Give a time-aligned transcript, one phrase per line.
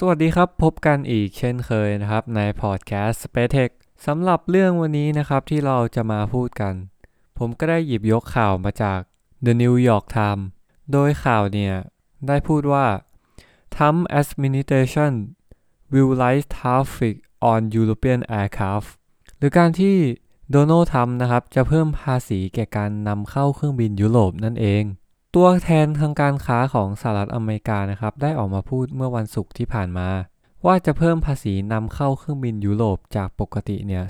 [0.00, 3.70] สวัสดีครับพบกันอีกเช่นเคยนะครับ ในพอดแคสต์ Space Tech
[4.06, 6.74] สำหรับเรื่องวันนี้นะครับที่เราจะมาพูดกัน
[7.38, 9.00] ผมก็ได้หยิบยกข่าวมาจาก
[9.46, 10.44] The New York Times
[10.92, 11.74] โดยข่าวเนี่ย
[12.26, 12.86] ได้พูดว่า
[13.74, 15.12] Trump administration
[15.92, 17.16] will rise traffic
[17.52, 18.88] on European aircraft
[19.38, 19.96] หรือการที่
[20.50, 24.84] โดนัลด์ทรัมป์นะครับ จะเพิ่มภาษีแก่การนำเข้าเครื่องบินยุโรปนั่นเอง
[25.34, 30.08] ตัวแทนทางการค้าของสหรัฐอเมริกานะครับ ได้ออกมาพูดเมื่อวันศุกร์ที่ผ่านมา
[30.66, 34.02] ว่าจะเพิ่มภาษีนำเข้าเครื่องบินยุโรปจากปกติเนี่ย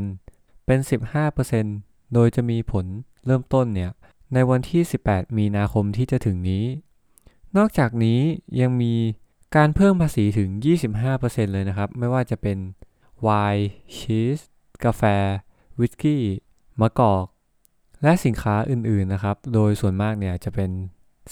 [0.00, 0.78] 10%เป็น
[1.46, 2.86] 15%โดยจะมีผล
[3.26, 3.90] เริ่มต้นเนี่ย
[4.34, 6.64] ในวันที่ 18 มีนาคมที่จะถึงนี้
[7.56, 8.20] นอกจากนี้
[8.60, 8.94] ยังมี
[9.56, 10.48] การเพิ่มภาษีถึง
[11.02, 12.58] 25%เลยนะครับ ไม่ว่าจะเป็น
[13.22, 14.38] ไวน์ชีส
[14.84, 15.02] กาแฟ
[15.78, 16.22] วิสกี้
[16.80, 17.24] มะกอก
[18.02, 20.70] และสินค้าอื่นๆนะครับ โดยส่วนมากเนี่ยจะเป็น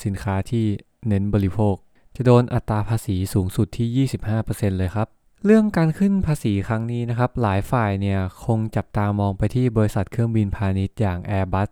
[0.05, 0.65] สินค้าที่
[1.09, 1.74] เน้นบริโภค
[2.16, 4.07] จะโดนอัตราภาษีสูงสุดที่
[4.38, 5.09] 25%เลยครับ
[5.45, 11.71] เรื่องการขึ้นภาษีครั้งนี้นะครับ หลายฝ่ายเนี่ยคงจับตามองไปที่บริษัทเครื่องบินพาณิชย์อย่าง Airbus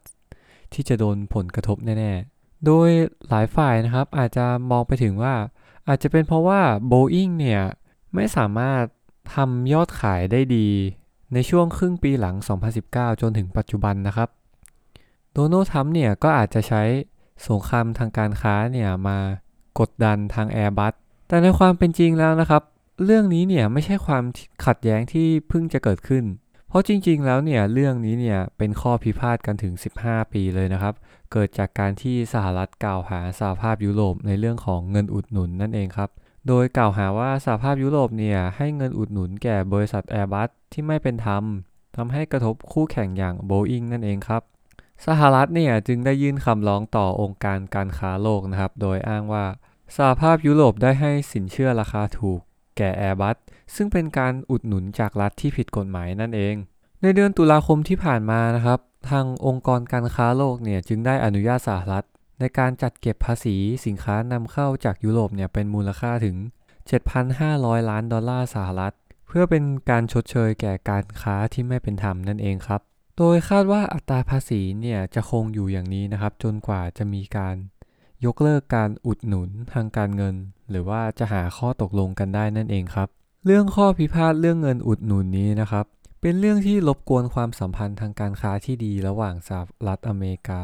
[0.72, 2.88] ที่จะโดนผลกระทบแน่ ๆ โดย
[3.28, 5.34] หลายฝ่ายนะครับอาจจะมองไปถึงว่า
[5.88, 6.61] อาจจะเป็นเพราะว่า
[6.92, 7.62] Boeing เนี่ย
[8.14, 8.83] ไม่สามารถ
[9.34, 10.68] ทำยอดขายได้ดี
[11.33, 12.34] ในช่วงครึ่งปีหลัง
[12.78, 14.28] 2019 จนถึงปัจจุบันนะครับ
[15.34, 16.82] โดนัลด์ทรัมป์เนี่ยก็อาจจะใช้
[17.48, 19.18] สงครามทางการค้าเนี่ยมา
[19.78, 20.94] กดดันทาง Airbus
[21.28, 22.62] แต่ในความเป็นจริงแล้วนะครับ
[23.04, 24.24] เรื่องนี้เนี่ยไม่ใช่ความ
[24.66, 26.24] ขัดแย้งที่เพิ่งจะเกิดขึ้น
[26.68, 29.74] เพราะจริงๆแล้วเนี่ยเรื่องนี้เนี่ยเป็นข้อพิพาทกันถึง
[30.05, 30.94] 15 ปีเลยนะครับ
[31.32, 36.10] เกิดจากการที่สหรัฐกล่าวหาสหภาพยุโรปในเรื่องของเงินอุดหนุนนั่นเองครับ
[36.48, 41.42] โดยกล่าวหาว่าสหภาพยุโรปเนี่ยให้เงินอุดหนุนแก่บริษัท Airbus ที่ไม่เป็นธรรม
[41.96, 44.42] ทำให้กระทบคู่แข่งอย่าง Boeing นั่นเองครับ
[45.06, 49.44] สหรัฐเนี่ยจึงได้ยื่นคำร้องต่อองค์การการค้าโลกนะครับ โดยอ้างว่า
[49.96, 52.41] สหภาพยุโรปได้ให้สินเชื่อราคาถูก
[52.77, 53.36] แก่ Airbus
[53.74, 56.55] ซึ่งเป็นการอุดหนุนจากรัฐที่ผิดกฎหมายนั่นเอง
[57.02, 58.80] ในเดือนตุลาคมที่ผ่านมานะครับ
[59.11, 62.05] ทางองค์กรการค้าโลกเนี่ยจึงได้อนุญาตสหรัฐ
[62.40, 66.36] ในการจัดเก็บภาษีสินค้านำเข้าจากยุโรปเนี่ยเป็นมูลค่าถึง
[67.12, 68.95] 7,500 ล้านดอลลาร์สหรัฐ
[69.28, 72.83] เพื่อเป็นการชดเชยแก่การค้าที่ไม่เป็นธรรมนั่นเองครับ
[73.19, 77.57] โดยคาดว่าอัตราภาษีเนี่ยจะคงอยู่อย่างนี้นะครับ จนกว่าจะมีการ
[78.25, 80.35] ยกเลิกการอุดหนุนทางการเงิน
[80.70, 83.08] หรือว่าจะหาข้อตกลงกันได้นั่นเองครับ
[83.47, 85.85] เรื่องข้อพิพาทเรื่องเงินอุดหนุนนี้นะครับ
[86.20, 90.61] เป็นเรื่องที่รบกวนความสัมพันธ์ทางการค้าที่ดีระหว่างสหรัฐอเมริกา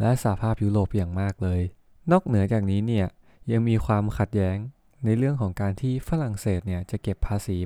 [0.00, 1.60] และสหภาพยุโรปอย่างมากเลย
[2.10, 3.06] นอกเหนือจากนี้เนี่ย
[3.52, 4.56] ยังมีความขัดแย้ง
[5.04, 7.58] ในเรื่องของการที่ฝรั่งเศสเนี่ยจะเก็บภาษี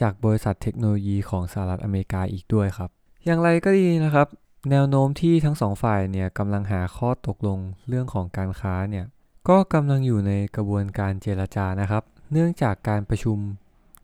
[0.00, 2.90] จากบริษัทเทคโนโลยีของสหรัฐอเมริกาอีกด้วยครับ
[3.26, 4.26] อย่างไรก็ดีนะครับ
[4.70, 9.04] แนวโน้มที่ทั้งสองฝ่ายเนี่ยกำลังหาข้อตกลงเรื่องของการค้าเนี่ย
[9.48, 13.38] ก็กำลังอยู่ในกระบวนการเจรจานะครับ เนื่องจากการประชุม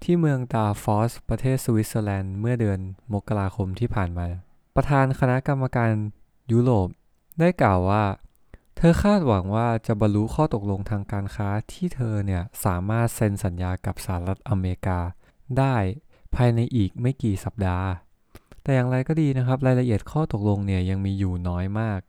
[0.03, 2.79] ที่เมืองดาฟอสประเทศสวิตเซอร์แลนด์เมื่อเดือน
[3.13, 4.27] มกราคมที่ผ่านมา
[4.77, 5.91] ประธานคณะกรรมการ
[6.53, 6.89] ยุโรป
[7.41, 8.05] ได้กล่าวว่า
[8.77, 15.01] เธอคาดหวังว่าจะบรรลุข้อตกลงทางการค้าที่เธอเนี่ยสามารถเซ็นสัญญากับสหรัฐอเมริกา
[15.59, 15.77] ได้
[16.35, 17.89] ภายในอีกไม่กี่สัปดาห์
[18.63, 22.01] แต่อย่างไรก็ดีนะครับ รายละเอียดข้อตกลงเนี่ยยังมีอยู่น้อยมาก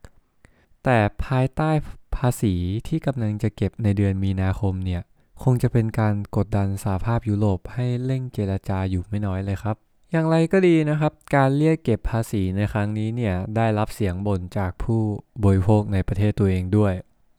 [0.84, 1.70] แต่ภายใต้
[2.16, 2.54] ภาษี
[2.88, 5.02] ที่กำลังจะเก็บในเดือนมีนาคมเนี่ย
[5.42, 9.76] คงจะเป็นการกดดันสหภาพยุโรปให้เร่งเจรจาอยู่ไม่น้อยเลยครับ
[10.12, 15.02] อย่างไรก็ดีนะครับ การเรียกเก็บภาษีในครั้งนี้เนี่ยได้รับเสียงบ่นจากผู้
[15.44, 16.92] บริโภคในประเทศตัวเองด้วย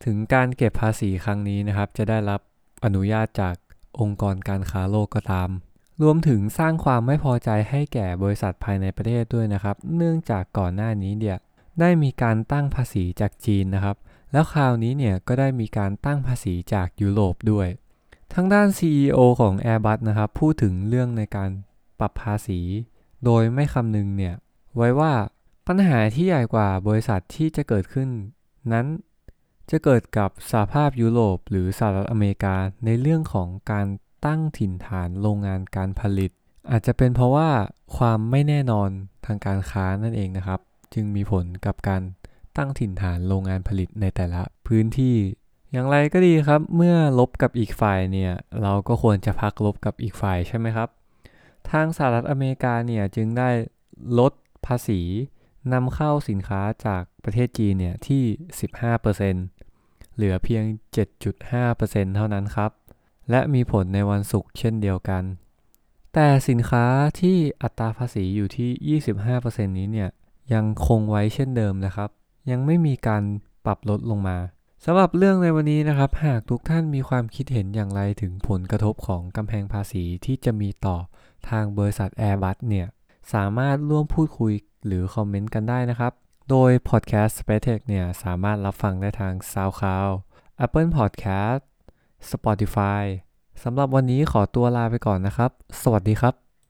[0.06, 2.42] ถึงการเก็บภาษีครั้งนี้นะครับ จะได้รับ
[2.86, 3.56] อนุญาตจาก
[4.00, 5.50] องค์กรการค้าโลกก็ตาม
[6.02, 11.38] รวมถึงสร้างความไม่พอใจให้แก่บริษัทภายในประเทศด้วยนะครับ เนื่องจากก่อนหน้านี้เนี่ย
[11.80, 13.96] ได้มีการตั้งภาษีจากจีนนะครับ
[14.32, 17.68] แล้วคราวนี้เนี่ยก็ได้มีการตั้งภาษีจากยุโรปด้วย
[18.34, 21.50] ทางด้าน CEO ของ Airbus นะครับพูดถึงเรื่องในการ
[22.00, 22.60] ปรับภาษี
[23.26, 24.36] โดยไม่คำนึงเนี่ย
[24.76, 25.14] ไว้ว่า
[25.68, 28.10] ปัญหาที่ใหญ่กว่าบริษัทที่จะเกิดขึ้น
[28.72, 28.86] นั้น
[29.72, 32.56] จะเกิดกับสหภาพยุโรปหรือสหรัฐอเมริกา
[32.86, 33.86] ในเรื่องของการ
[34.26, 36.32] ตั้งถิ่นฐานโรงงานการผลิต
[36.72, 37.50] อาจจะเป็นเพราะว่า
[37.98, 38.90] ความไม่แน่นอน
[39.26, 40.60] ทางการค้านั่นเองนะครับ
[40.94, 42.02] จึงมีผลกับการ
[42.58, 45.16] ตั้งถิ่นฐานโรงงานผลิตในแต่ละพื้นที่
[45.72, 48.32] อย่างไรก็ดีครับ เมื่อลบกับอีกฝ่ายเนี่ย
[48.62, 50.90] เราก็ควรจะพักลบกับอีกฝ่ายใช่ไหมครับ
[51.72, 53.50] ทางสหรัฐอเมริกาเนี่ยจึงได้
[54.20, 54.34] ลด
[54.66, 55.02] ภาษี
[55.74, 58.24] นำเข้าสินค้าจากประเทศจีนเนี่ยที่
[59.00, 60.64] 15%เหลือเพียง
[61.40, 62.72] 7.5%เท่านั้นครับ
[63.30, 65.24] และมีผลในวันศุกร์เช่นเดียวกัน
[66.14, 66.86] แต่สินค้า
[67.20, 69.00] ที่อัตราภาษีอยู่ที่
[69.34, 70.10] 25%นี้เนี่ย
[70.54, 72.10] ยังคงไว้เช่นเดิมนะครับ
[72.52, 73.24] ยังไม่มีการ
[73.66, 74.38] ปรับลดลงมา
[74.86, 80.98] สำหรับเรื่องในวันนี้นะครับ หากทุกท่านมีความคิดเห็นอย่างไรถึงผลกระทบของกำแพงภาษีที่จะมีต่อ
[81.50, 82.88] ทางบริษัท Airbus เนี่ย
[83.34, 84.54] สามารถร่วมพูดคุย
[84.86, 86.14] หรือคอมเมนต์กันได้นะครับ
[86.50, 90.12] โดย Podcast Space Tech เนี่ยสามารถรับฟังได้ทาง SoundCloud
[90.66, 91.62] Apple Podcast
[92.32, 93.04] Spotify
[93.64, 95.52] สำหรับวันนี้ขอตัวลาไปก่อนนะครับ
[95.82, 96.45] สวัสดีครับ